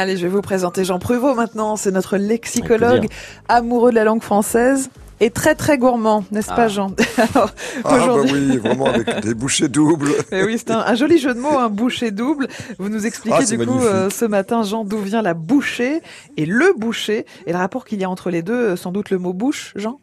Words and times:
Allez, 0.00 0.16
je 0.16 0.22
vais 0.22 0.32
vous 0.32 0.40
présenter 0.40 0.82
Jean 0.82 0.98
Pruvot 0.98 1.34
maintenant. 1.34 1.76
C'est 1.76 1.90
notre 1.90 2.16
lexicologue 2.16 3.06
amoureux 3.48 3.90
de 3.90 3.96
la 3.96 4.04
langue 4.04 4.22
française 4.22 4.88
et 5.20 5.28
très 5.28 5.54
très 5.54 5.76
gourmand, 5.76 6.24
n'est-ce 6.30 6.48
pas 6.48 6.54
Ah. 6.64 6.68
Jean? 6.68 6.94
Ah 7.34 7.46
bah 7.84 8.14
oui, 8.32 8.56
vraiment 8.56 8.86
avec 8.86 9.20
des 9.22 9.34
bouchées 9.34 9.68
doubles. 9.68 10.08
Eh 10.32 10.42
oui, 10.42 10.56
c'est 10.56 10.70
un, 10.70 10.78
un 10.78 10.94
joli 10.94 11.18
jeu 11.18 11.34
de 11.34 11.38
mots, 11.38 11.58
un 11.58 11.68
boucher 11.68 12.12
double. 12.12 12.48
Vous 12.78 12.88
nous 12.88 13.04
expliquez 13.04 13.36
Ah, 13.40 13.44
du 13.44 13.58
coup 13.58 13.78
euh, 13.82 14.08
ce 14.08 14.24
matin, 14.24 14.62
Jean, 14.62 14.84
d'où 14.84 14.96
vient 15.02 15.20
la 15.20 15.34
bouchée 15.34 16.00
et 16.38 16.46
le 16.46 16.72
boucher 16.78 17.26
et 17.46 17.52
le 17.52 17.58
rapport 17.58 17.84
qu'il 17.84 18.00
y 18.00 18.04
a 18.04 18.08
entre 18.08 18.30
les 18.30 18.40
deux. 18.40 18.54
euh, 18.70 18.76
Sans 18.76 18.92
doute 18.92 19.10
le 19.10 19.18
mot 19.18 19.34
bouche, 19.34 19.74
Jean? 19.76 20.00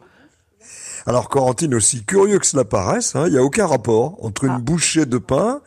Alors 1.06 1.28
Corentine, 1.28 1.74
aussi 1.74 2.04
curieux 2.04 2.38
que 2.38 2.46
cela 2.46 2.64
paraisse, 2.64 3.16
hein, 3.16 3.24
il 3.26 3.32
n'y 3.32 3.38
a 3.38 3.42
aucun 3.42 3.66
rapport 3.66 4.16
entre 4.24 4.44
une 4.44 4.52
Ah. 4.52 4.58
bouchée 4.60 5.06
de 5.06 5.18
pain 5.18 5.60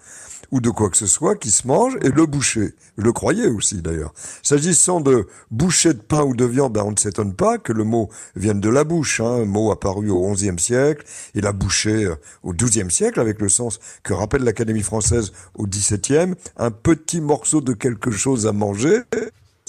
ou 0.52 0.60
de 0.60 0.70
quoi 0.70 0.90
que 0.90 0.98
ce 0.98 1.08
soit 1.08 1.36
qui 1.36 1.52
se 1.52 1.68
mange 1.68 1.98
et 2.02 2.10
le 2.10 2.26
boucher. 2.26 2.74
Le 2.96 3.12
croyais 3.12 3.48
aussi 3.48 3.82
d'ailleurs. 3.82 4.14
S'agissant 4.44 5.02
de 5.02 5.28
bouchée 5.50 5.94
de 5.94 6.00
pain 6.02 6.24
ou 6.24 6.36
de 6.36 6.46
viande, 6.46 6.74
ben, 6.74 6.84
on 6.84 6.92
ne 6.92 6.98
s'étonne 6.98 7.34
pas 7.34 7.58
que 7.58 7.74
le 7.74 7.84
mot 7.84 8.10
vienne 8.36 8.60
de 8.60 8.70
la 8.70 8.84
bouche, 8.84 9.22
hein, 9.22 9.46
mot 9.46 9.72
apparu 9.72 10.10
au 10.10 10.32
XIe 10.34 10.60
siècle, 10.60 11.06
et 11.36 11.42
la 11.42 11.54
bouchée 11.54 12.06
euh, 12.06 12.16
au 12.44 12.54
XIIe 12.54 12.92
siècle, 12.92 13.20
avec 13.20 13.40
le 13.42 13.50
sens 13.50 13.80
que 14.04 14.14
rappelle 14.14 14.44
l'Académie 14.44 14.84
française 14.84 15.32
au 15.56 15.68
XVIIe, 15.68 16.36
un 16.58 16.72
petit 16.72 17.22
morceau 17.22 17.62
de 17.62 17.74
quelque 17.74 18.12
chose 18.12 18.48
à 18.48 18.52
manger. 18.52 19.00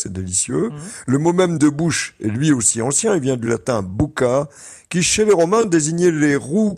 C'est 0.02 0.12
délicieux. 0.12 0.70
Le 1.06 1.18
mot 1.18 1.32
même 1.32 1.58
de 1.58 1.68
bouche 1.68 2.16
est 2.20 2.26
lui 2.26 2.50
aussi 2.50 2.82
ancien. 2.82 3.14
Il 3.14 3.20
vient 3.20 3.36
du 3.36 3.46
latin 3.46 3.82
bucca, 3.82 4.48
qui 4.88 5.00
chez 5.00 5.24
les 5.24 5.32
Romains 5.32 5.64
désignait 5.64 6.10
les 6.10 6.34
roues 6.34 6.76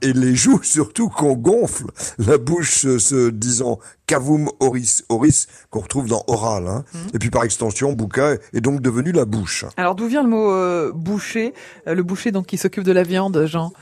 et 0.00 0.12
les 0.12 0.36
joues 0.36 0.62
surtout 0.62 1.08
qu'on 1.08 1.34
gonfle. 1.34 1.86
La 2.18 2.38
bouche 2.38 2.84
euh, 2.84 3.00
se 3.00 3.30
disant 3.30 3.80
cavum 4.06 4.48
oris, 4.60 5.02
oris, 5.08 5.48
qu'on 5.70 5.80
retrouve 5.80 6.06
dans 6.06 6.22
oral. 6.28 6.68
Hein. 6.68 6.84
Et 7.14 7.18
puis 7.18 7.30
par 7.30 7.42
extension, 7.42 7.94
bucca 7.94 8.34
est 8.52 8.60
donc 8.60 8.80
devenu 8.80 9.10
la 9.10 9.24
bouche. 9.24 9.64
Alors 9.76 9.96
d'où 9.96 10.06
vient 10.06 10.22
le 10.22 10.28
mot 10.28 10.52
euh, 10.52 10.92
boucher? 10.94 11.54
Euh, 11.88 11.94
Le 11.94 12.04
boucher 12.04 12.30
donc 12.30 12.46
qui 12.46 12.58
s'occupe 12.58 12.84
de 12.84 12.92
la 12.92 13.02
viande, 13.02 13.44
Jean? 13.46 13.72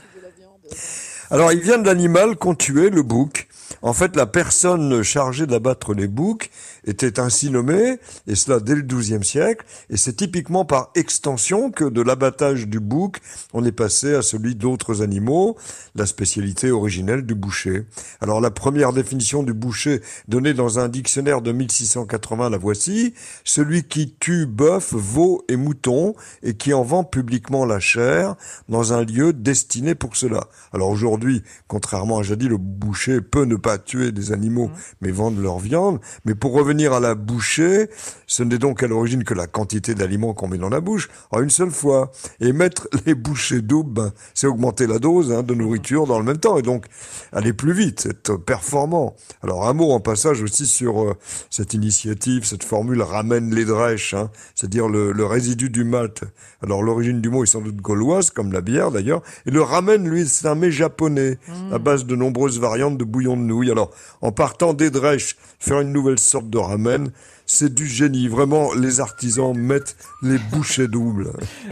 Alors, 1.29 1.53
il 1.53 1.61
vient 1.61 1.77
de 1.77 1.85
l'animal 1.85 2.35
qu'on 2.35 2.55
tuait, 2.55 2.89
le 2.89 3.03
bouc. 3.03 3.40
En 3.81 3.93
fait, 3.93 4.15
la 4.15 4.25
personne 4.25 5.03
chargée 5.03 5.47
d'abattre 5.47 5.93
les 5.93 6.07
boucs 6.07 6.49
était 6.85 7.19
ainsi 7.19 7.49
nommée, 7.49 7.97
et 8.27 8.35
cela 8.35 8.59
dès 8.59 8.75
le 8.75 8.81
XIIe 8.81 9.23
siècle, 9.23 9.65
et 9.89 9.97
c'est 9.97 10.13
typiquement 10.13 10.65
par 10.65 10.91
extension 10.95 11.71
que 11.71 11.85
de 11.85 12.01
l'abattage 12.01 12.67
du 12.67 12.79
bouc, 12.79 13.17
on 13.53 13.63
est 13.65 13.71
passé 13.71 14.15
à 14.15 14.21
celui 14.21 14.55
d'autres 14.55 15.01
animaux, 15.01 15.57
la 15.95 16.05
spécialité 16.05 16.71
originelle 16.71 17.25
du 17.25 17.35
boucher. 17.35 17.85
Alors, 18.19 18.41
la 18.41 18.51
première 18.51 18.93
définition 18.93 19.43
du 19.43 19.53
boucher 19.53 20.01
donnée 20.27 20.53
dans 20.53 20.79
un 20.79 20.89
dictionnaire 20.89 21.41
de 21.41 21.51
1680, 21.51 22.49
la 22.49 22.57
voici, 22.57 23.13
celui 23.43 23.83
qui 23.83 24.15
tue 24.19 24.45
bœuf, 24.45 24.93
veau 24.93 25.43
et 25.47 25.55
mouton, 25.55 26.15
et 26.43 26.55
qui 26.55 26.73
en 26.73 26.83
vend 26.83 27.03
publiquement 27.03 27.65
la 27.65 27.79
chair 27.79 28.35
dans 28.69 28.93
un 28.93 29.03
lieu 29.03 29.33
destiné 29.33 29.95
pour 29.95 30.15
cela. 30.15 30.47
Alors 30.73 30.89
aujourd'hui, 30.89 31.43
contrairement 31.67 32.19
à 32.19 32.23
jadis, 32.23 32.49
le 32.49 32.57
boucher 32.57 33.21
peut 33.21 33.45
ne 33.45 33.55
pas 33.61 33.77
tuer 33.77 34.11
des 34.11 34.31
animaux, 34.31 34.69
mais 35.01 35.11
vendre 35.11 35.41
leur 35.41 35.59
viande. 35.59 35.99
Mais 36.25 36.35
pour 36.35 36.53
revenir 36.53 36.93
à 36.93 36.99
la 36.99 37.15
bouchée, 37.15 37.89
ce 38.27 38.43
n'est 38.43 38.57
donc 38.57 38.83
à 38.83 38.87
l'origine 38.87 39.23
que 39.23 39.33
la 39.33 39.47
quantité 39.47 39.95
d'aliments 39.95 40.33
qu'on 40.33 40.47
met 40.47 40.57
dans 40.57 40.69
la 40.69 40.81
bouche 40.81 41.09
en 41.31 41.41
une 41.41 41.49
seule 41.49 41.71
fois. 41.71 42.11
Et 42.39 42.53
mettre 42.53 42.87
les 43.05 43.15
bouchées 43.15 43.61
doubles, 43.61 43.93
ben, 43.93 44.11
c'est 44.33 44.47
augmenter 44.47 44.87
la 44.87 44.99
dose 44.99 45.31
hein, 45.31 45.43
de 45.43 45.53
nourriture 45.53 46.07
dans 46.07 46.19
le 46.19 46.25
même 46.25 46.37
temps, 46.37 46.57
et 46.57 46.61
donc 46.61 46.85
aller 47.31 47.53
plus 47.53 47.73
vite, 47.73 48.07
être 48.09 48.37
performant. 48.37 49.15
Alors 49.43 49.67
un 49.67 49.73
mot 49.73 49.91
en 49.91 49.99
passage 49.99 50.41
aussi 50.41 50.65
sur 50.65 51.01
euh, 51.01 51.13
cette 51.49 51.73
initiative, 51.73 52.45
cette 52.45 52.63
formule 52.63 53.01
ramène 53.01 53.53
les 53.53 53.65
drèches, 53.65 54.13
hein, 54.13 54.29
c'est-à-dire 54.55 54.87
le, 54.87 55.11
le 55.11 55.25
résidu 55.25 55.69
du 55.69 55.83
malt. 55.83 56.23
Alors 56.63 56.83
l'origine 56.83 57.21
du 57.21 57.29
mot 57.29 57.43
est 57.43 57.47
sans 57.47 57.61
doute 57.61 57.77
gauloise, 57.77 58.31
comme 58.31 58.51
la 58.51 58.61
bière 58.61 58.91
d'ailleurs, 58.91 59.21
et 59.45 59.51
le 59.51 59.61
ramen, 59.61 60.07
lui, 60.07 60.27
c'est 60.27 60.47
un 60.47 60.55
mets 60.55 60.71
japonais, 60.71 61.37
à 61.71 61.79
base 61.79 62.05
de 62.05 62.15
nombreuses 62.15 62.59
variantes 62.59 62.97
de 62.97 63.03
bouillon 63.03 63.35
de 63.35 63.41
nouilles. 63.51 63.71
Alors 63.71 63.91
en 64.21 64.31
partant 64.31 64.73
des 64.73 64.89
drèches, 64.89 65.35
faire 65.59 65.81
une 65.81 65.91
nouvelle 65.91 66.19
sorte 66.19 66.49
de 66.49 66.57
ramen, 66.57 67.11
c'est 67.45 67.73
du 67.73 67.85
génie. 67.85 68.27
Vraiment, 68.27 68.73
les 68.73 68.99
artisans 68.99 69.55
mettent 69.55 69.95
les 70.21 70.37
bouchées 70.37 70.87
doubles. 70.87 71.31